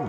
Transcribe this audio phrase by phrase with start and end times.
[0.00, 0.06] は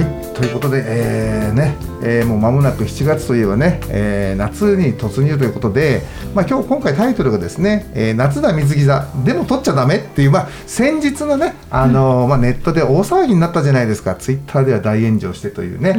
[0.00, 1.74] いということで、えーね
[2.04, 6.00] えーもう間もなく7月といえばね、えー夏に突入ということで、
[6.34, 14.14] まあ、今日今回タイトルがですね「えー夏だ水着座でも撮っちゃダメ」っていう、まあ、先日のね、あのーまあ、ネットで大騒ぎになったじゃないですか。
[14.14, 15.94] ツイッターでは大炎上してというね、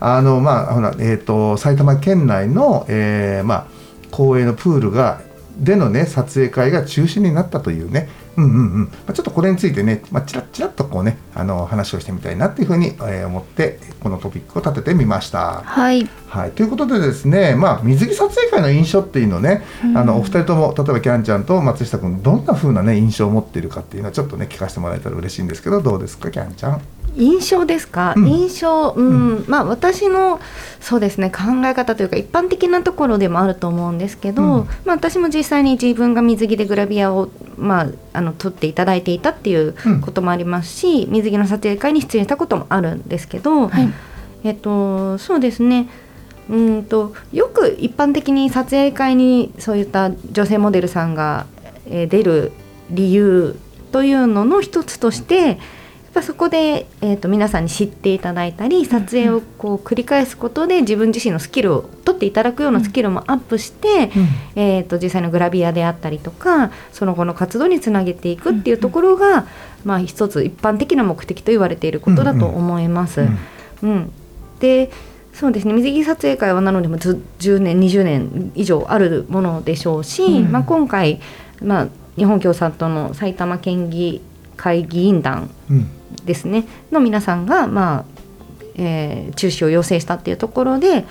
[0.00, 3.77] あのまあほら、えー、と埼玉県内の、えーまあ、
[4.10, 5.20] 公営のプールが
[5.58, 8.84] でのね撮影会が中止になったというね、うんうんうん。
[8.84, 15.62] まあ、ちょっとこれについてね、まあ、ちらっちらっとこうねあの話をしてみたいなっていうふうに、えー思ってこのトピックを立ててみました。
[15.64, 16.08] はい。
[16.28, 19.64] はい、ということでですね、まあ、水着撮影会の印象っていうのをね、
[19.96, 26.80] あのお二人とも例えばキャンちゃんと松下君どんな風なね印象を持っているかっていうのはちょっとね聞かせてもらえたら嬉しいんですけどどうですかキャンちゃん？
[27.18, 28.26] 印象ですか、うん。
[28.26, 30.40] 印象うん、まあ私の
[30.80, 34.66] そうですね考え方というか一般的なところでもあると思うんですけど、うん。
[34.84, 40.00] まあ私も実際に自分が水着でグラビアをまああの撮っていただいていたっていううん。
[40.00, 43.92] こともありますし、水着の撮影会に出演したこともあるんですけど、はい。
[44.44, 45.88] えっとそうですね。
[46.48, 51.46] うんとよく一般的に撮影会にそういった女性モデルさんが、
[51.86, 52.52] えー出る
[52.90, 53.56] 理由
[53.92, 55.56] というのの一つとしてやっ
[56.18, 64.10] ぱそこで、えー、と皆さんに知っていただいたり撮影をこう繰り返すことで自分自身のスキルを取っていただくようなスキルもアップして、
[64.56, 69.46] えー、と実際のグラビアであったりとかその後の活動につなげていくっていうところが、
[69.84, 73.20] まあ、一つ一般的な目的と言われていることだと思います。
[73.20, 73.38] うん。
[73.82, 74.12] うん、
[74.58, 74.90] で
[75.32, 75.74] そうですね。
[75.74, 80.50] 水着撮影会はなのでもず10年20年以上あるものでしょうし、うん。
[80.50, 81.20] まあ、今回、
[81.62, 84.20] まあ、日本共産党の埼玉県議
[84.58, 85.90] 会議員団うん。
[86.26, 86.64] ですね。
[86.92, 88.04] の皆さんが、まあ
[88.74, 91.04] えー中止を要請したっていうところで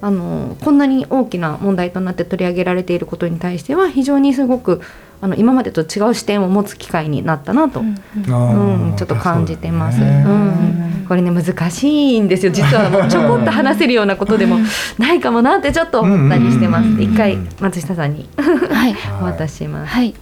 [0.00, 4.80] あのこんなに大きな問題となって取り上げられていることに対しては非常にすごく
[5.20, 7.94] あの今までと違う視点を持つ機会になったなと、うん。
[7.94, 8.94] あー。
[8.96, 9.98] ちょっと感じてます。
[9.98, 12.50] そうん、これね難しいんですよ。
[12.50, 14.58] 実はもう ちょこっと話せるようなことでも
[14.98, 16.88] ないかもなってちょっと思ったりしてます。
[16.88, 17.12] うんうんうんうん。
[17.12, 18.96] 一回松下さんにはい。
[19.22, 19.94] お渡しします。
[19.94, 20.12] はい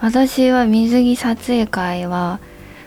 [0.00, 2.40] 私は水着撮影会は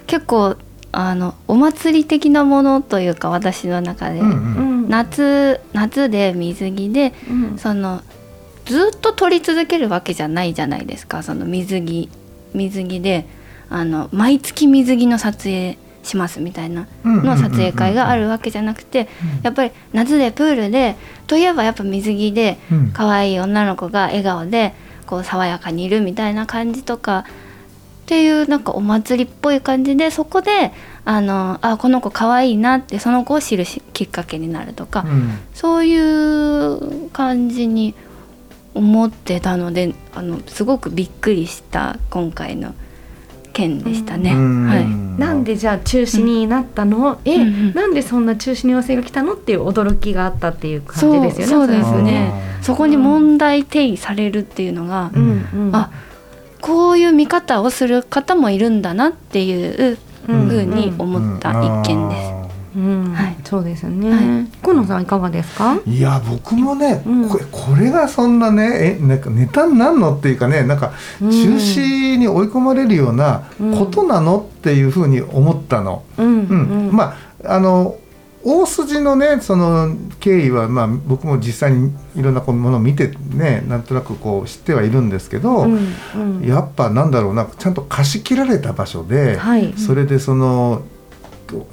[0.08, 0.56] 結構
[0.92, 4.36] あのお祭り的なものというか私の中で、うんうん。
[4.36, 4.90] うん。
[4.90, 7.58] 夏夏で水着でうん。
[7.58, 8.02] その
[8.66, 12.10] ずっと撮り続けるわけじゃないじゃないですかその水着
[12.54, 13.26] 水着で
[13.70, 19.08] あの毎月水着の撮影しますみたいなの撮影会があるわけじゃなくて
[19.44, 20.96] やっぱり夏でプールで
[21.28, 22.92] といえばやっぱ水着でうん。
[22.92, 24.74] 可愛い女の子が笑顔で
[25.12, 27.26] こう爽やかにいるみたいな感じとかっ
[28.06, 30.72] ていうなんかお祭りっぽい感じでそこで
[31.04, 35.38] あのあこの子可愛いなってその子を知るしきっかけになるとか、うん。
[35.54, 37.94] そういう感じに
[38.74, 42.74] 思ってたのであのすごくびっくりした今回の
[43.62, 44.32] 件でしたね。
[44.32, 51.46] うんはいなんでじゃあ中止になったの、え、うんうんなんでそんな中止に要請が来たのっていう驚きがあったっていう感じですよね。
[51.46, 55.92] そうですねそこに問題提起されるっていうのが、うんうん、あ
[56.62, 59.98] こういう見方をする方もいるんだなっていう
[60.28, 62.32] うんふうに思った一件です。
[62.32, 62.41] うん、
[62.74, 63.36] はい。
[63.44, 64.10] そうですね。
[64.10, 64.48] はい。
[64.62, 65.80] 河野さんいかがですか？
[65.86, 67.30] いや僕もね、うん。
[67.30, 71.32] これこれがそんなねえなんかネタになんのっていうかねなんか中うん。
[71.58, 76.04] 止に追い込まれるようなことなのっていうふうに思ったの。
[76.18, 76.28] うん。
[76.28, 76.56] う
[76.90, 76.90] ん。
[76.94, 77.98] まああの
[78.44, 85.94] 大筋のねその経緯は、まあ、僕も実際にいろんなこうものを見てねなんとなくこう知ってはいるんですけど、うん。
[86.16, 86.48] うん。
[86.48, 89.74] やっぱなんだろうなちゃんと貸し切られた場所で、はい。
[89.74, 90.82] それでその、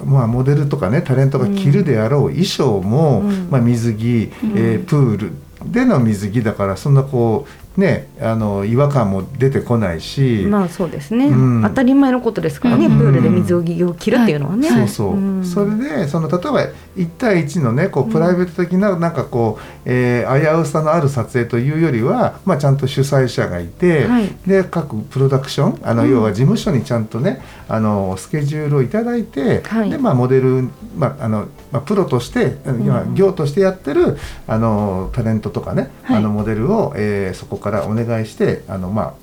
[0.05, 3.49] まあ、モデルとかねタレントが着るであろう衣装も、うん。
[3.49, 4.51] まあ、水着、うん。
[4.57, 5.31] えープール
[5.65, 11.63] での水着だからそんなこうねあの違和感も出てこないし、まあそうですね、うん。
[11.63, 12.99] 当たり前のことですからね、うん。
[12.99, 15.43] プールで水を切るっていうのはね、そうそう、ん。
[15.43, 24.29] それでその例えば1対1のねこうプライベート的ななんかこう、えー危うさのある撮影というよりは、まあ、ちゃんと主催者がいて、はい。
[24.45, 26.11] で各プロダクションあの、うん。
[26.11, 29.89] 要は事務所にちゃんとねあのスケジュールをいただいて、はい。
[29.89, 33.15] でまあ、モデル、まああのまあ、プロとして、今うん。
[33.15, 34.17] 業としてやってる
[34.47, 36.17] あのタレントとかね、はい。
[36.17, 39.13] あのモデルを、えーそこからお願いしてあのまあ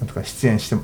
[0.00, 0.76] なんとか出演して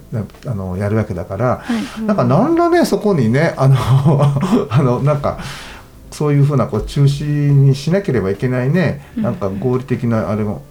[0.47, 1.65] あのやるわけだから、は
[1.99, 2.03] い。
[2.03, 3.77] なんかなんらねそこにねあの
[4.71, 5.39] あのなんか
[6.11, 10.63] そういうふうなこう中止にしなければいけないねなんか合理的なあれも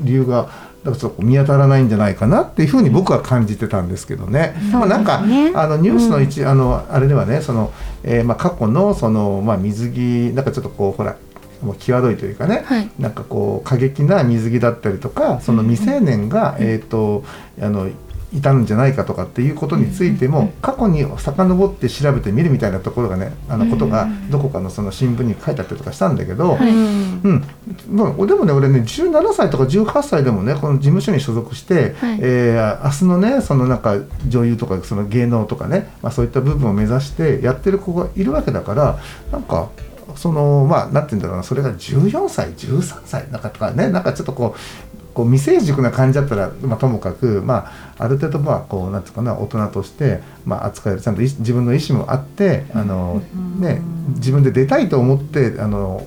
[0.00, 0.48] 理由が
[0.84, 4.54] なんかちょっと見当たらないんじゃないかなっていうふうに僕は感じてたんですけどね。
[4.72, 11.16] まあ、なんか、あのニュースの一、あのあれではねその、えーまあ、過去のその、まあ、水着なんかちょっとこうほら
[11.62, 12.90] もう際どいというかね、はい。
[12.98, 17.24] なんかこう過激な水着だったりとかその未成年が、えー、と
[17.60, 17.88] あの
[18.34, 26.70] いたんじゃないかとかっていうことについても過去に遡って調べてみるみたいなところがねあのことがどこかのその新聞に書いてあったりとかしたんだけど、はい。
[26.70, 27.20] うん。
[27.22, 27.44] うん。
[27.90, 32.18] まあ、でもね俺ね17歳とか18歳でもねこの事務所に所属して、はい。
[32.20, 33.96] えー明日のねそのなんか
[34.26, 38.98] 女優とかその芸能とかね、まあ、そういった部分を目指してやってる子がいるわけだから
[39.30, 39.70] なんか
[40.16, 44.91] そのまあなんて言うんだろうなそれが14歳13歳なんかとかねなんかちょっとこう。
[45.14, 53.22] こう未成熟な感じだったら、まあ、ともかく、まあ、ある程度まあこうなんていうかな大人として、まあ、扱えるちゃんと自分の意思もあってあの、
[53.58, 53.80] ね、
[54.16, 56.06] 自分で出たいと思ってあの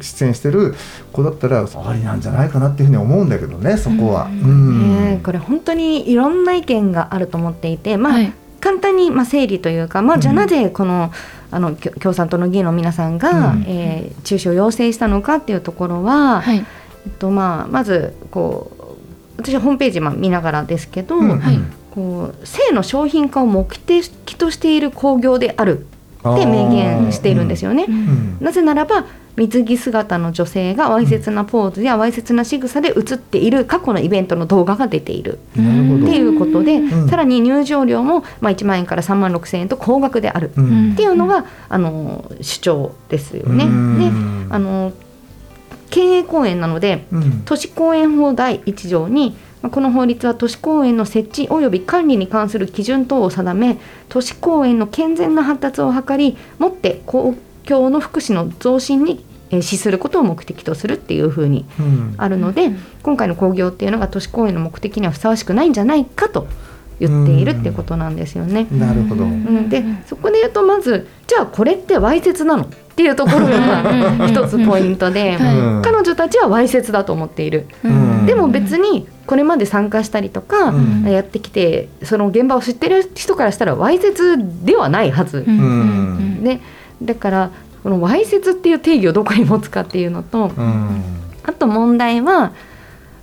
[0.00, 0.74] 出演してる
[1.12, 4.26] 子だったらありなんじゃないかなっていうふうに思うんだけどねそこは。
[4.26, 5.20] うん。
[5.24, 8.32] これ本当にいろんな意見があると思っていてまあ、はい。
[8.60, 11.12] 簡単にまあ整理というか、まあ、じゃあなぜこの,、
[11.50, 13.64] あのきょ共産党の議員の皆さんが、うん。
[13.66, 16.66] えー中止を要請したのかっていうところは、はい
[17.06, 18.76] えっとまあ、まずこう
[19.38, 21.58] 私はホームページまあ見ながらですけど、うんはい。
[21.94, 25.86] こう性の商品化を目的としている興行である
[26.18, 27.86] って明言しているんですよね。
[27.88, 27.94] うん。
[27.94, 28.38] うん。
[28.40, 29.06] なぜならば
[29.36, 37.08] 水着姿の女性がわいせつなポーズやわいせつな仕草で映っている過去のイベントの動画が出ているっていうことで、うん。
[37.08, 40.52] さらに入場料もまあ1万円から3万6千円と高額であるっ
[40.96, 43.64] ていうのが、あの主張ですよね。
[43.64, 44.48] うん。
[44.48, 44.92] であの
[45.90, 47.42] 経営公園なのでうん。
[47.44, 53.78] 都市公園法第1条にまあこの法律は都市公園の設置及び管理に関する基準等を定め
[54.08, 57.34] 都市公園の健全な発達を図りもって公
[57.64, 62.14] 共の福祉の増進にえー資することを目的とするっていうふうにうん。
[62.18, 62.72] あるので、
[63.02, 66.48] 今回の興行っていうのが都市公園の目的にはふさわしくないんじゃないかと
[66.98, 68.66] 言っているってことなんですよね。
[68.72, 69.24] なるほど。
[69.24, 72.68] うん、でそこで言うとまずじゃあこれってわいせつなの？
[72.96, 75.58] っていうところが一つポイントで、はい。
[75.58, 75.82] うん。
[75.82, 77.66] 彼女たちはわいせつだと思っている。
[77.84, 78.24] うん。
[78.24, 81.02] でも別にこれまで参加したりとか、うん。
[81.02, 86.60] やってきてその現場を知ってる人からしたらわいせつではないはず、うん。
[87.02, 87.50] だから
[87.82, 91.04] このわいせつっていう定義をどこに持つかっていうのとうん。
[91.42, 92.52] あと問題は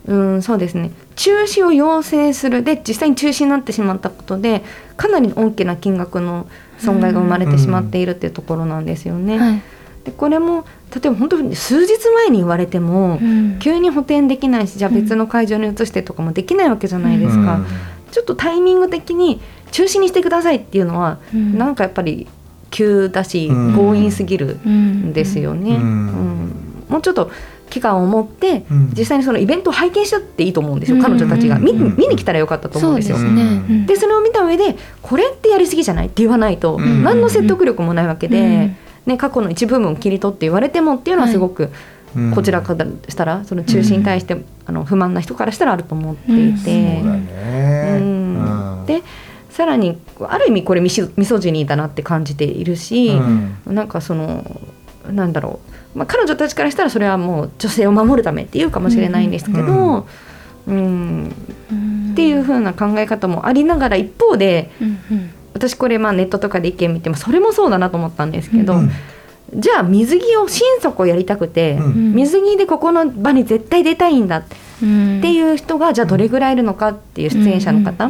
[0.05, 0.91] うんそうですね。
[1.15, 2.61] 中止を要請する。
[2.61, 4.63] で実際に中止になってしまったことで
[4.97, 6.45] かなり大きな金額の
[6.77, 9.37] 損害が生まれてしまっているっていうところなんですよね。
[9.39, 9.61] はい。
[10.03, 13.59] でこれも例えば本当に数日前に言われても、うん。
[13.59, 17.61] 急に補填できないしじゃあ別の会場に移してとかもできないわけじゃないですか、
[18.11, 19.41] ちょっとタイミング的に
[19.71, 21.57] 中止にしてくださいっていうのは、うん。
[21.57, 22.27] なんかやっぱり
[22.69, 23.75] 急だしうん。
[23.75, 25.81] 強引すぎるうんんですよね、うん。
[25.81, 26.53] うん。
[26.89, 27.31] もうちょっと
[27.73, 28.93] 期間を持ってうん。
[28.95, 31.01] 実際にそのイベントを拝見しちゃっていいと思うんですよ、うん。
[31.01, 31.57] 彼女たちが。
[31.57, 31.95] 見うん。
[31.97, 33.17] 見に来たらよかったと思うんですよ。
[33.17, 33.95] そうですね。
[33.97, 37.03] それを見た上でこれってやりすぎじゃないって言わないと、うん。
[37.03, 38.75] 何の説得力もないわけで、うん。
[39.07, 41.71] ね、過去の一部分を切り取って言われてもっていうのはすごく、
[42.15, 42.31] うん。
[42.31, 44.37] こちらからしたらその中止に対して、
[44.67, 47.01] あの不満な人からしたらあると思っていて、
[48.85, 49.01] で
[49.49, 51.07] さらにある意味これミソ
[51.39, 53.75] ジニーだなって感じているし、うん。
[53.75, 54.45] なんかその
[55.11, 60.07] なんだろう、まあ、彼女たちからしたらそれはもう女性を守るためっていうかもしれないんですけど、
[60.67, 61.29] うん
[62.13, 65.29] っていう風な考え方もありながら一方でうんうん。
[65.53, 68.91] 私これまあネットとかで意見見てもそれもそうだなと思ったんですけど、うん。
[69.55, 72.13] じゃあ水着を心底やりたくて、うん。
[72.13, 74.43] 水着でここの場に絶対出たいんだっ
[74.81, 78.09] うんていう人がじゃあどれぐらいいるのかっていう出演者の方、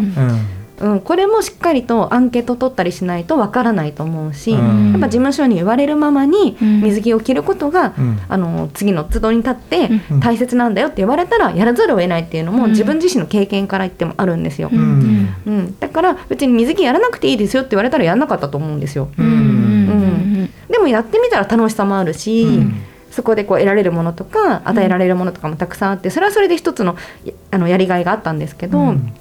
[0.82, 4.92] うんこれもしっかりとアンケート取ったりしないとわからないと思うし、うん。
[4.92, 6.82] やっぱ事務所に言われるままにうん。
[6.82, 8.20] 水着を着ることが、うん。
[8.28, 10.20] あの次の都度に立ってうん。
[10.20, 12.70] 大切なんだよって言われたらやらざるを得ないっていうのもうん。
[12.72, 14.70] 自分自身の経験から言ってもあるんですよ。
[14.74, 14.80] うん。
[14.80, 15.34] うん。
[15.46, 19.10] うん、だから別に水着やらなくていいですよって言われたらやらなかったと思うんですよ。
[19.18, 19.26] うん。
[19.26, 20.50] うん。
[20.70, 22.74] でもやってみたら楽しさもあるし、うん。
[23.12, 29.14] そこでこう得られるものとか与えられるものとかもたくさんあってそれはそれで一つのやあのやりがいがあったんですけど、うん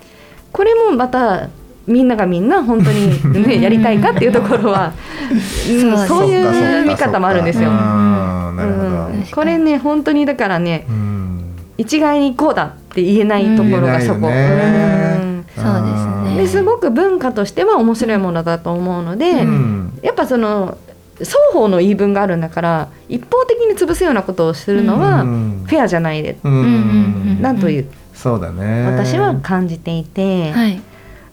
[0.52, 1.48] これもまた
[1.86, 4.92] みんながみんな本当に、ね、 やりたいかっていうところは、
[5.30, 6.06] うん。
[6.06, 7.70] そういう見方もあるんですよ。
[7.70, 11.44] うんこれね本当にだからねうん。
[11.78, 14.20] 一概にこうだって言えないところがそこ。
[14.20, 14.36] そうで
[15.54, 19.98] すねですごく文化としては面白いものだと思うので、うん。
[20.02, 20.76] やっぱその
[21.18, 25.64] 双方の言い分があるんだから一方的に潰すようなことをするのはうん。
[25.66, 27.42] フェアじゃないで、うんうんうん。
[27.42, 28.86] なんというそうだね。
[28.86, 30.80] 私は感じていて、はい。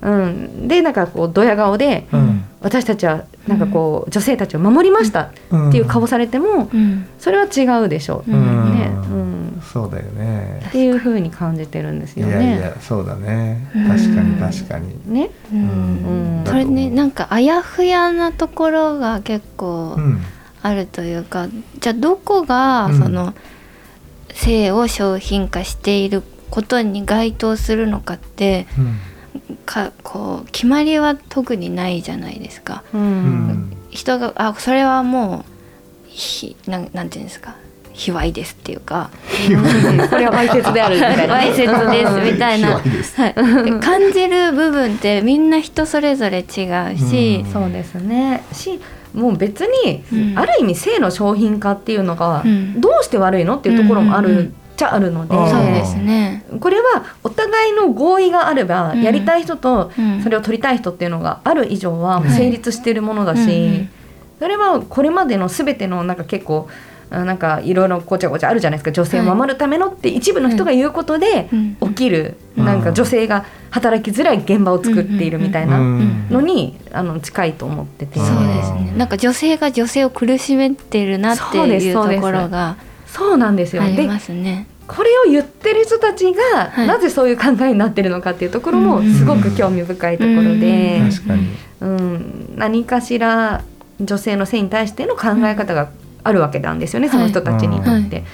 [0.02, 2.46] うん、でなんかこうドヤ顔で、うん。
[2.62, 5.32] 私たちはなんかこう、女性たちを守りましたっ
[5.72, 7.08] ていう顔されても、うん。
[7.18, 8.74] それは違うでしょう、うん。
[8.74, 8.86] ね。
[8.88, 10.62] うん、そうだよね。
[10.68, 12.52] っていうふうに感じてるんですいよね。
[12.52, 13.66] やいやそうだね。
[13.76, 13.88] うん。
[13.88, 15.14] 確かに確かに。
[15.14, 15.62] ね、ううん。
[15.62, 16.44] うん。
[16.46, 20.22] それねなんかあやふやなところが結構うん。
[20.62, 21.48] あるというか、
[21.80, 23.00] じゃあどこがうん。
[23.00, 23.34] その
[24.34, 29.00] 性を商品化していることに該当するのかってうん。
[29.66, 32.84] かこう決まりは特にないじゃないですか。
[32.94, 33.04] ううん。
[33.04, 37.56] ん人があそれはもうひなんなんていうんですか。
[37.94, 39.10] 卑猥ですっていうか。
[40.10, 47.52] これはわいせつであるみたいな、わいせつですみたいな、はい、で感じる部分ってみんな人それぞれ違うし、うん。
[47.52, 48.44] そうですね。
[48.54, 48.80] し
[49.14, 50.40] もう別に、うん。
[50.40, 52.80] ある意味性の商品化っていうのがうん。
[52.80, 55.50] どうして悪いのっていうところもある、うんうんうんっちゃあるので、うん。
[55.50, 56.44] そうですね。
[56.60, 59.02] これはお互いの合意があれば、うん。
[59.02, 60.22] やりたい人とうん。
[60.24, 62.30] それを取りたい人っていうのがある以上ははい。
[62.32, 63.88] 成立しているものだし、
[64.40, 66.68] それはこれまでの全てのなんか結構
[67.12, 68.92] あなんかいろいろごちゃごちゃあるじゃないですか。
[68.92, 71.76] 女性を守るためのって一部の人が言うことでうん。
[71.82, 72.82] 起きる、うんなん。
[72.82, 78.94] か女性が働きづらい現場を作っているみたいなうんのにあの近いと思ってて、うんそうですね。
[78.98, 82.78] なんか女性が女性を苦しめてるなっていうとそうですころが
[83.12, 83.82] そうなんですよ。
[83.84, 84.68] でありますね。
[84.88, 86.88] これを言ってる人たちが、はい。
[86.88, 91.02] なぜそういう考えになってるのかっていうところもすごく興味深いところで、
[91.82, 93.62] うん何かしら
[94.02, 95.90] 女性の性に対しての考え方が
[96.24, 98.16] あるわけなんですよね、その人たちにとって。
[98.16, 98.26] はい。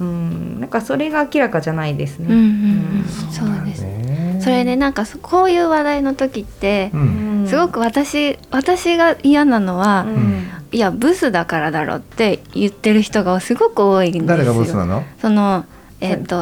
[0.00, 2.26] うん、なんかそれが明らかじゃないですね。
[2.30, 2.34] うん。
[2.34, 2.40] うん。
[2.40, 3.82] うんうんそうです。
[3.82, 14.26] ねそれでなんかそこういう話題の時ってう、うんんすごく私私が嫌なのは、うんいやブスだからだろって言ってる人がすごく多いんですよ。
[14.28, 15.02] 誰がボスなの？
[15.20, 15.64] その
[16.00, 16.36] えっ、と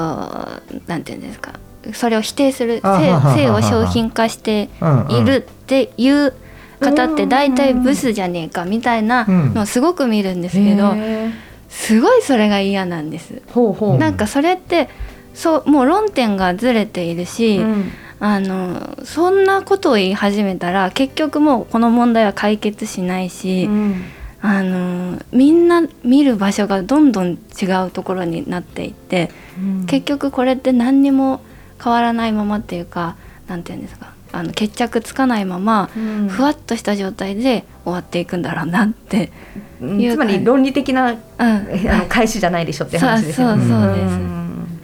[0.87, 1.55] なんていうんですか
[1.95, 6.35] それを否定する性性を商品化してうんうんいるっていう
[6.79, 11.33] 方って大体ブスじゃねえかみたいなのをすごく見るんですけど、へー
[11.71, 13.41] すごいそれが嫌なんです。
[13.55, 13.99] ほうほう。
[13.99, 14.91] なんかそれって
[15.33, 24.05] そうもう論点がずれているし、うんあのそんなことを言い始めたら結局もうこの問題は解決しないし、うん。
[24.41, 29.87] あのみんな見る場所がどんどん違うところになっていって、うん。
[29.87, 31.41] 結局これって何にも
[31.83, 36.29] 変わらないままっていうかなんていうんですかあの決着つかないまま、うん。
[36.29, 39.33] ふわっとした状態で終わっていくんだろうなって、
[39.81, 40.11] うん。
[40.11, 43.63] つまり論理的なうん、えあの返しじゃないでしょって話ですよね。
[43.63, 44.15] そうそうそうです。
[44.17, 44.81] ん。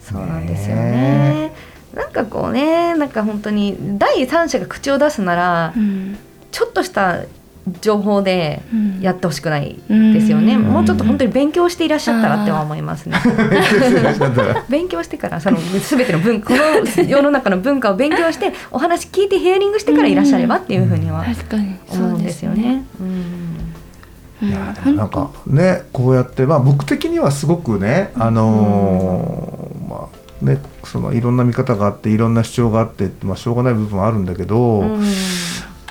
[0.00, 1.52] そうなんですよね。
[1.94, 6.16] なんかこうね、なんか本当に第三者が口を出すなら、うん。
[6.50, 7.22] ちょっとした
[7.80, 9.00] 情報でうん。
[9.00, 10.54] やってほしくないですよね。
[10.54, 10.62] うん。
[10.62, 13.16] もうちょっと本当に勉強していらっしゃったらっては思いますね。
[14.68, 21.76] 勉強してからその全ての文 この世の中の文化を勉強してお話聞いてヒアリングしてからいらっしゃればっていうふうには確かに。
[21.90, 22.84] 思うんですよね。
[24.42, 29.63] いやなんかねこうやってまあ僕的にはすごくねあのーまあ
[30.44, 35.04] ねそのいろんな見方があっていろんな主張があってまあしょうがない部分はあるんだけど、うん。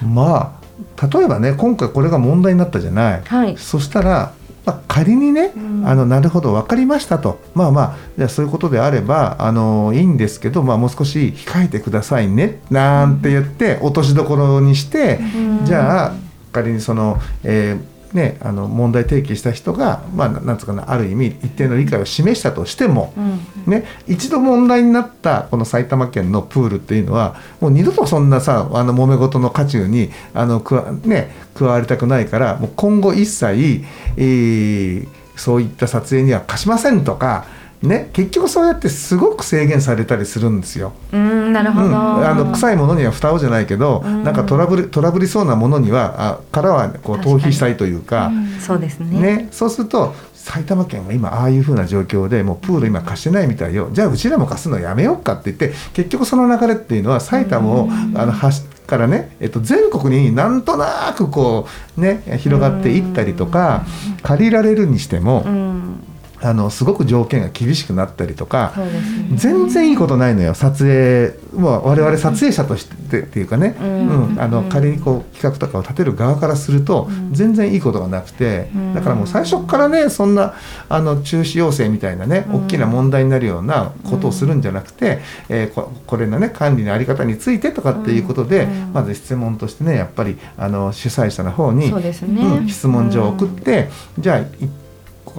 [0.05, 3.21] まあ例えばね今回これが問題になったじゃない。
[3.23, 3.57] はい。
[3.57, 4.33] そしたら、
[4.65, 5.87] まあ、仮にね、うん。
[5.87, 7.39] あのなるほど分かりましたと。
[7.53, 15.65] まあまあじゃあそういうことであればあのいいんですけど、まあ、もう少し控えてくださいねなんて言って落としどころにして、うん。
[15.65, 16.13] じゃあ
[16.51, 33.83] 仮にその、えーね、あの問題提起した人が、まあ、ななんつうかなある意味一定の理解を示したとしても、うんね、一度問題になったこの埼玉県のプールっていうのはもう二度とそんなさあの揉め事の渦中にあの加,、ね、加わりたくないからもう今後一切、
[34.17, 37.45] えーそういった撮影には貸しませんとか、
[37.83, 40.93] ね、結局そうやってすごく制限されたりするんですよ。
[41.11, 41.87] うん、なるほど。
[41.87, 48.31] うん、あの臭いものには蓋をじゃないけど、うんなんかトラブルトラブりそうなものにはあからはこう逃避したいというか。
[48.61, 49.19] そうですね。
[49.19, 63.85] ね、そうすると埼玉県は今ああいう風な状況でもうプール今貸してないみたいよじゃあうちらも貸すのやめようかって言って結局その流れっていうのは埼玉を、あのはしからね、えっと、全国になんとなくこうね広がっていったりとか
[64.21, 66.12] 借りられるにしても、うん
[66.43, 69.37] あのすごく条件が厳しくなったりとか、ね。
[69.37, 70.53] 全然いいことないのよ。
[70.53, 74.35] 撮影もう我々撮影者としてっていうかね、ううん。
[74.35, 78.93] んあの仮にこう企画とかを立てる側からすると全然いいことがなくて、ん。
[78.93, 80.53] だからもう最初からねそんな
[80.89, 85.19] あの中止要請みたいなね大きな問題になるようなことをするんじゃなくて、
[85.49, 88.93] えーここれのね管理の在り方についてとかっていうことで、うん。
[88.93, 92.11] まず質問としてねやっぱりあの主催者の方にね。
[92.43, 94.82] うん質問状を送って、じゃあいこ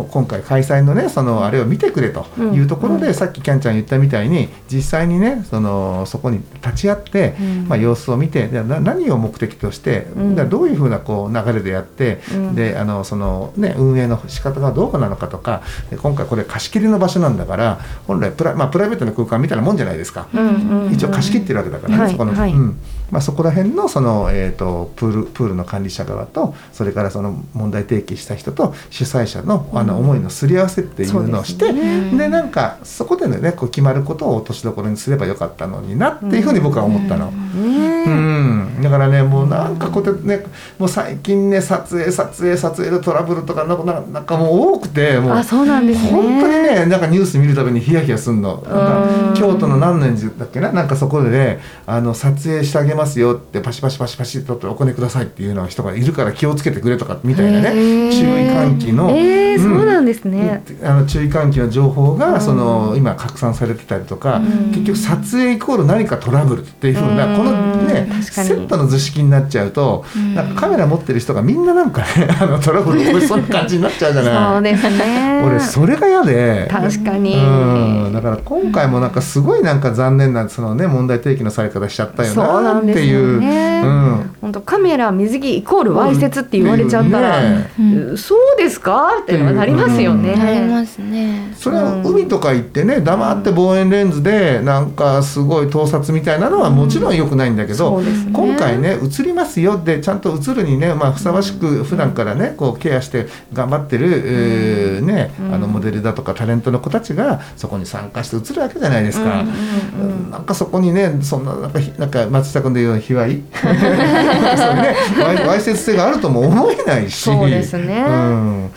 [0.03, 7.69] 今回開催のねそのあれを見てくれというところで、さっきキャンちゃん言ったみたいに実際にねそのそこに立ち会って、うん。
[7.69, 10.35] まあ、様子を見て何を目的として、うん。
[10.35, 12.55] でどういうふうなこう流れでやって、うん。
[12.55, 20.29] であのその、ね、運営の仕方がどうかなのかとかで今回これ貸し切りの場所なんだから本来プラ,、まあ、プライベートの空間みたいなもんじゃないですか。
[20.35, 20.93] うんうんうん。
[20.93, 22.53] 一応貸し切ってるわけだからね、はいそこの、はい。
[22.53, 22.79] うん
[23.11, 37.31] まあ、そこら辺のその、えー、とプールプールの管理者側とそれからその問題提起した人と主催者のあの思いのすり合わせっていうのをして、そうですでなんかそこでねこう決まることを落としどころにすればよかったのになっていうふうに僕は思ったの。
[37.31, 40.45] ねうん、だからねもうなんかこうやってね
[40.79, 46.11] もう最近ね撮影撮影撮影でトラブルとかなんかなんかもう多くてもうあそうなんですね。
[46.11, 48.63] 本当にねなんかニュース見るたびにヒヤヒヤすんの。
[48.63, 50.73] なん京都の何年寺だっけな？
[50.73, 57.71] なんかそこでねあの撮影してあげますよってパシパシパシパシとお金くださいっていうの人がいるから気をつけてくれとかみたいなね
[58.13, 59.79] 注意喚起の、えー、うん。
[59.79, 62.19] そうなんですね、あの注意喚起の情報うん。
[62.19, 64.71] がその今拡散されてたりとか、うん。
[64.73, 67.37] 結局撮影イコール何かトラブルっていうふうな、うん。
[67.37, 70.35] このねセットの図式になっちゃうと、うん。
[70.35, 74.61] なんかカメラ持ってる人がみんななんかね あのトラブル起こしそうな感じになっちゃうじゃそない。
[74.61, 76.69] うですね俺それが嫌で。
[76.71, 77.37] 確かに。
[77.37, 82.63] うん、だから今回もなんかすごいなんか残念なそのね問題提起のされ方しちゃったよそう。
[82.63, 83.41] なっていう。
[83.41, 83.83] ね。
[83.85, 84.37] うん。
[84.41, 88.19] 本当カメラ水着イコールわいせつって言われちゃったら、ねうん。
[88.19, 90.33] そうですかっていうのがなりますよね。
[90.33, 90.39] うん。
[90.39, 91.53] なりますね。
[91.57, 99.79] それは海とか行ってね黙って望遠レンズでなんかすごい盗撮みたいなのはもちろん良くないんだけど、今回ね映りますよ。
[99.83, 105.55] でちゃんと映るにね、まあ、ふさわしく普段からねこうケアして頑張ってる、えーねうん。
[105.55, 109.41] あのモデルだとかタレントの子たちがそこに参加して映るわけじゃないですか。
[109.41, 110.11] うんうん。
[110.25, 110.31] うん。
[110.31, 114.95] なんかそこにねそんななんかひなんか松下君で言う卑猥 ね。
[115.25, 117.23] わいわいせつ性があるとも思えないし。
[117.23, 118.05] そうですね。
[118.07, 118.15] うん。
[118.15, 118.71] うん。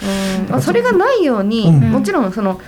[0.49, 1.91] まあそれがないように、うん。
[1.91, 2.60] もちろんその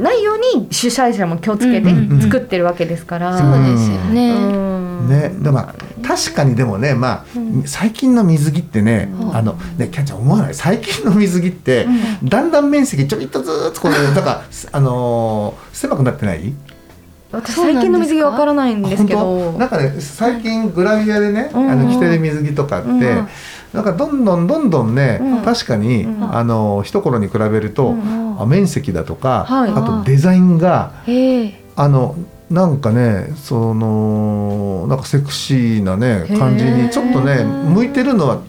[0.00, 3.36] ないように主催者も気をつけてうんうん作ってるわけですから。
[3.38, 4.30] そうですよね。
[4.32, 5.08] うん。
[5.08, 5.74] ね、でまあ
[6.06, 7.62] 確かにでもね、まあうん。
[7.64, 9.36] 最近の水着ってね、うん。
[9.36, 10.54] あのねキャッチャー思わない？
[10.54, 11.86] 最近の水着って、
[12.24, 16.52] だんだん面積ちょびっとずつこうなんかあのー狭くなってない？
[17.36, 19.58] 私最近の水着わからないんですけ本ど当？
[19.58, 21.70] なんかね最近グラビアでね、うん。
[21.70, 23.28] あの着てる水着とかって、うん
[23.72, 25.42] なんかどんどんどんどんね、うん。
[25.42, 29.70] 確かに、うんあの一頃に比べると、う面積だとか、はい。
[29.70, 31.60] あとデザインがええ。
[31.74, 32.16] あの
[32.48, 38.40] なんかねそのなんかセクシーなね感じにちょっとね向いてるのは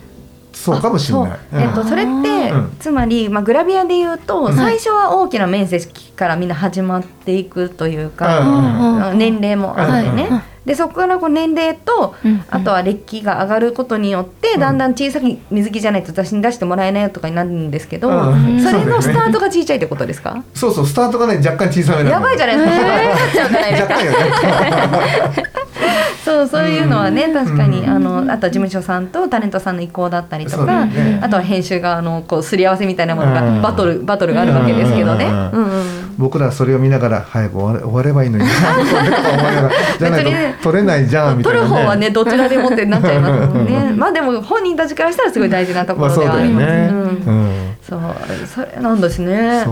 [0.57, 1.39] そうかもしれない。
[1.53, 2.11] えっと、それって、
[2.51, 2.75] うん。
[2.79, 4.55] つまり、まあ、グラビアで言うと、うん。
[4.55, 14.59] 最初は大きな面積からみんな始まっていくというか、年齢もあってね、はいでそこからこう年齢と、うんあとは歴気が上がることによって、うん。
[14.59, 18.59] だんだん小さい水着じゃないと私に出してもらえないよとかになるんですけど、うん。
[18.61, 25.43] それのスタートが小さいってことですか、そうそうスタートがね若干小さめやばいじゃないですか、これなっちゃうんじゃないですか若干よね。
[26.25, 27.33] そうそういうのはね、うん。
[27.33, 27.89] 確かに、うん。
[27.89, 31.19] あのあとは事務所さんとタレントさんの意向だったりとか、よね。
[31.21, 33.61] あとは編集側のこうすり合わせみたいなものが、うん。
[33.61, 35.25] バトルバトルがあるわけですけどね。
[35.25, 41.67] ううんんうん僕らはそれを見ながら早く終われ終わればいいのになとか思いながらじゃな取れないじゃんみたいな、ね。
[41.67, 43.93] 取る方はねどちらでもってなっちゃいますもんね。
[43.95, 46.65] まあでも本人たちからしたらすごい大事なところではあります。
[46.65, 46.89] ね。
[46.91, 47.77] ううんん。
[47.81, 48.01] そう
[48.47, 49.65] それなんですね。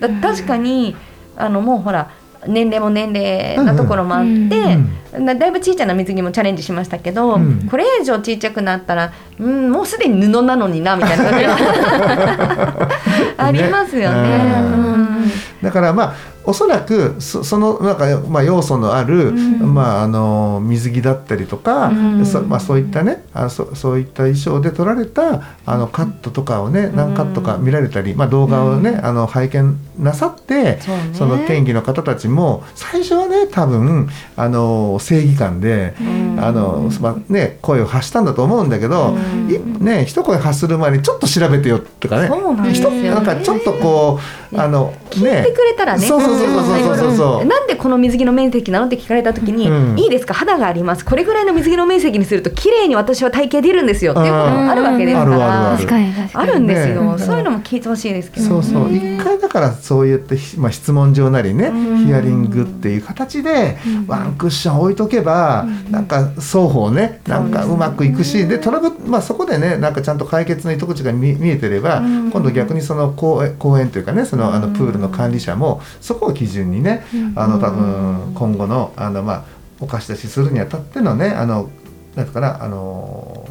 [0.00, 0.96] だ確かに
[1.36, 2.10] あのもうほら
[2.46, 4.38] 年齢も年齢なところもあって、う
[4.78, 12.88] んなだいぶ小さな水着もチャレンジしましたけど、うんこれ以上小さくなったら、うん、もうすでに布なのになみたいな感じが
[13.36, 14.40] ありますよね。
[14.56, 15.21] うんうん
[15.62, 16.14] だからまあ
[16.44, 19.74] おそらくそそのなんか、まあ、要素のある、うん。
[19.74, 22.26] まあ、あの水着だったりとか、うん。
[22.26, 31.10] そまあ、そういったねあそそういった衣装で撮られたあのカットとかをね何カットか見られたり、まあ、動画をね、あの拝見なさってそうね。
[31.12, 35.94] その天気の方たちも最初はね多分あの正義感で。
[36.00, 36.22] うん。
[36.42, 39.50] あのまあね、声を発したんだと思うんだけど、うん。
[39.50, 42.28] いね、一声発する前にちょっと調べてよとかね。
[42.28, 42.72] そうなんね。
[42.72, 44.18] 一なんかちょっとこ
[44.52, 44.92] うあの
[45.22, 46.06] 聞いてくれたらね。
[46.06, 47.16] そうそうそうそうそうそう。
[47.16, 49.98] そうなんでこの水着の面積なのって聞かれた時に、うん。
[49.98, 50.34] いいですか？
[50.34, 51.04] 肌があります。
[51.04, 55.76] これぐらいの水着の面積にすると綺麗に私は体型出るんですよっていうこともあるわけですかあるあるあらる。
[55.76, 56.50] 確かに確かに。
[56.50, 58.92] あるんですよ、ねそういうのも聞いてほしいですけど、そうそう。
[58.94, 62.06] 一回だからそう言って、ひまあ、質問状なりねうん。
[62.06, 72.30] ヒアリングっていう形でワンクッション置いとけばなんか双方ねなんかうまくいくしでトラブルまあそこでねなんかちゃんと解決の糸口が見見えてればうん。
[72.30, 77.04] 今度逆にその公園公園というかねそのあのプールの管理者もそこを基準にね
[77.36, 79.44] あの多分今後のあのまあ
[79.80, 81.70] お貸し出しするにあたってのねあの
[82.14, 83.48] なんていうかなあの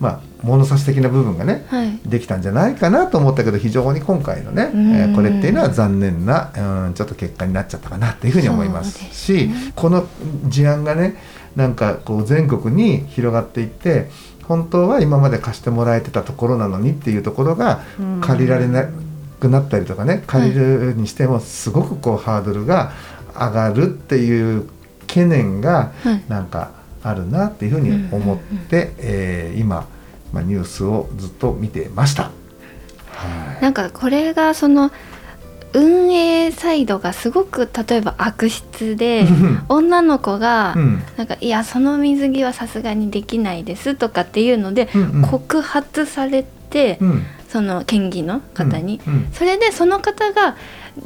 [0.00, 1.98] まあ物差し的な部分がねはい。
[2.04, 5.12] できたんじゃないかなと思ったけど非常に今回のね、えうん。
[5.12, 6.52] ーこれっていうのは残念な、
[6.86, 10.06] うん、ちょっと結果になっちゃったかなっていうふうに思いますしこの
[10.44, 11.16] 事案がね
[11.56, 14.10] なんかこう全国に広がっていって
[14.44, 18.20] 本当は今まで貸してもらえてたところなのにっていうところがうん。
[18.20, 18.84] 借りられな
[19.40, 22.92] くなったりとかね借りるにしてもすごくこうハードルが
[23.34, 24.68] 上がるっていう
[25.06, 26.22] 懸念がはい。
[26.28, 26.70] なんか
[27.02, 29.86] あるなっていうふうに思って、えー今、
[30.32, 32.24] まあ、ニュースをずっと見てました。
[32.24, 32.30] は
[33.60, 33.62] い。
[33.62, 34.90] なんかこれがその
[35.72, 39.24] 運営サイドがすごく例えば悪質で
[39.68, 41.02] 女の子がうん。
[41.16, 44.88] なんかいやその水着はさすがにできないですとかっていうので
[45.30, 49.00] 告発されてうんその県議の方に。
[49.06, 49.28] うんうん。
[49.32, 50.56] それでその方が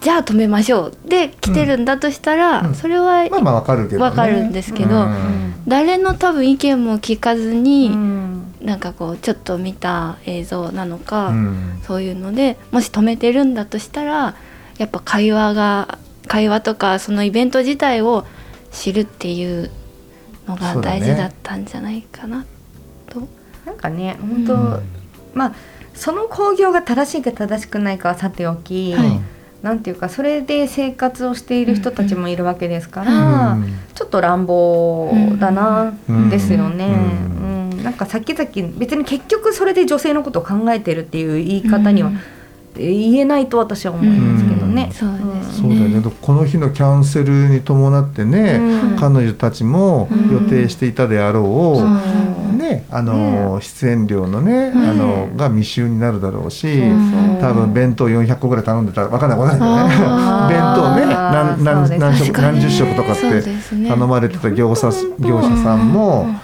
[0.00, 5.54] じゃあ止めましょうで来てるんだとしたらうんそれはまあまあわかるけど、ね、わかるんですけどうん。
[5.66, 8.54] 誰の多分意見も聞かずうにん。
[8.60, 11.80] なんかこうちょっと見た映像なのか、うん。
[11.82, 14.36] そういうのでもし止めてるんだとしたら
[14.78, 18.24] やっぱ会話が会話とかそのイベント自体を
[18.70, 19.70] 知るっていう
[20.46, 22.44] のが大事だったんじゃないかな
[23.08, 23.26] と。
[23.66, 24.82] なんかね本当、うん。
[25.34, 25.54] まあ
[25.94, 29.20] その興行が正しいか正しくないかはさておき、はい。
[29.62, 33.74] なんていうかそれで生活をしている人たちもいるわけですから、うん。
[33.94, 37.82] ちょっと乱暴だな、うんですよね、ううん。
[37.82, 42.18] なんか先々別に結局それで女性のことを考えてるっていう言い方にはうん。
[42.76, 44.84] 言えないと私は思いますけどね。
[44.84, 44.92] うん。
[44.92, 48.58] そうだよね、この日のキャンセルに伴ってね、
[48.92, 48.96] うん。
[48.96, 52.39] 彼女たちも予定していたであろう、うん
[52.70, 57.38] ねあの出演料のね、あのが未収になるだろうし、ん。
[57.40, 60.06] 多分弁当400個ぐらい頼んでたら分かんない分かんないけどね。
[60.08, 60.48] あー。
[60.50, 63.42] 弁当ね何何何食何十食とかって
[63.88, 66.36] 頼まれてた業者業者さんもうん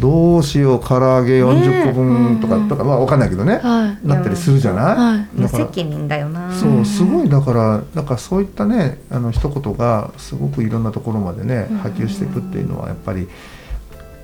[0.00, 3.60] どうしよう唐揚げ40個分とかねとかまあ分かんないけどね。
[3.62, 4.06] はい。
[4.06, 4.96] なったりするじゃない？
[4.96, 5.26] はい。
[5.34, 6.50] 無責任だよな。
[6.52, 13.28] そうすごいだからなんかそういったねあの一言がすごくいろんなところまでね波及していくっていうのはやっぱり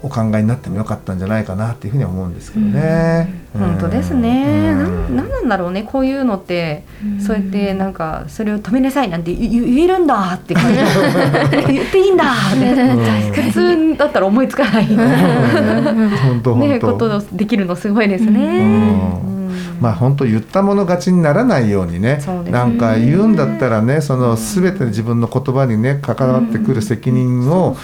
[0.02, 3.28] お考えになってもよかったんじゃないかなっていうふうには思うんですけどね。
[3.52, 4.74] 本当ですね。
[4.74, 5.08] なうん。
[5.08, 7.20] んなんなんだろうねこういうのって、うん。
[7.20, 10.78] そうやってなんかそれを止めなさいなんて言言えるんだって感じ。
[11.72, 13.42] 言っていいんだって。
[13.42, 14.86] 普通だったら思いつかない。
[14.86, 16.92] 本当ね本当。
[16.92, 19.39] ことできるのすごいですね。
[19.80, 22.50] まあ本当言ったもの勝ちにならないようにねね。
[22.50, 27.76] なんか言うんだったらねその全て自分の言葉にね関わってくる責任を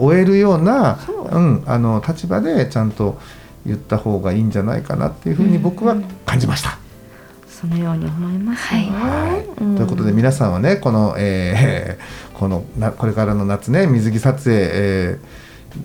[0.00, 1.28] 終えるようなそう。
[1.30, 3.18] うんあの立場でちゃんと
[3.66, 6.78] 言った方がいいんじゃないかなっていうふうに僕は感じました。
[7.48, 8.80] そのように思いますよ。
[8.92, 9.64] はい。
[9.64, 9.76] ん。
[9.76, 15.43] ということで皆さんはねこの、えーこのなこれからの夏ね水着撮影、えー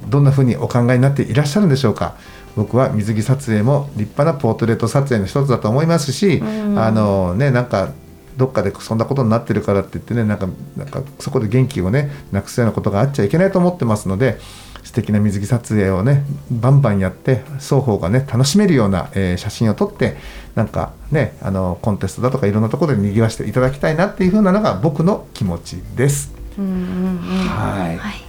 [0.10, 2.16] どんな風にお考えになっていらっしゃるんでしょうか？
[2.56, 6.80] 僕は水着撮影も立派なポートレート撮影の一つだと思いますし、うん。
[6.80, 7.92] あのねなんか
[8.38, 10.48] どっかでそんなことになってるからって言ってねなんか
[10.78, 14.40] なんかそこで元気をねなくすようなことがあっちゃいけないと思ってますので
[14.84, 20.16] 素敵な水着撮影をねバンバンやって双方がね楽しめるような、えー写真を撮って
[20.56, 26.34] なんかねあのコンテストだとかいろんなところで賑わしていただきたいなっていう風なのが僕の気持ちです。
[26.58, 27.20] うんうんうん。
[27.48, 27.98] はい。
[27.98, 28.29] はい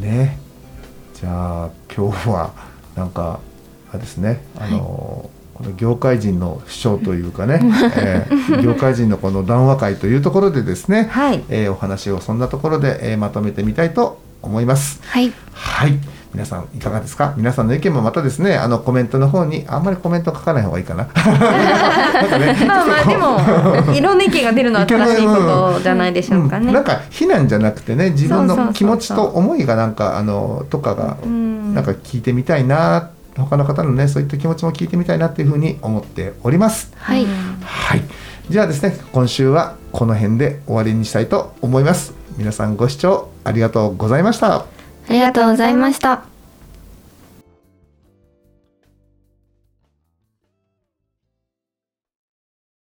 [0.00, 0.38] ね。
[1.14, 2.52] じゃあ今日は
[2.94, 3.40] なんか
[3.90, 4.40] あれですね。
[4.58, 7.60] あの、この業界人の主張というかね、
[7.96, 11.44] えー業界人のこの談話会というところでですね、はい。
[11.48, 15.00] えーお話をそんなところで、えーまとめてみたいと思います。
[15.04, 15.32] はい。
[15.52, 15.98] はい
[16.36, 17.32] 皆さんいかがですか？
[17.38, 21.04] 皆さんの意見もまたですねあのコメントの方にあんまりコメント書かない方がいいかな。
[22.38, 23.16] ねまあまあで
[23.88, 26.66] もいろんな意見が出るのは正しいことじゃないでしょうかね。
[26.66, 26.74] うん。
[26.74, 31.74] なんか非難じゃなくてね自分の気持ちと思いがなんかあのとかがうん。
[31.74, 36.92] なんか聞いてみたいな他の方のねそういった気持ちも聞いてみたいなっていうふうに思っております。
[36.96, 37.24] はい。
[37.64, 38.02] はい。
[38.50, 42.12] じゃあですね今週はこの辺で終わりにしたいと思います。
[42.36, 44.66] 皆さんご視聴ありがとうございました
[45.08, 46.35] ありがとうございました。